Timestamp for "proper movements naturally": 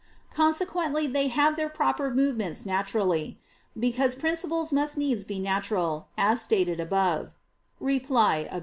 1.69-3.39